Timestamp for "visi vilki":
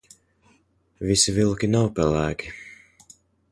1.09-1.71